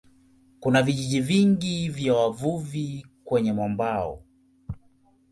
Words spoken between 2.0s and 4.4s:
wavuvi kwenye mwambao.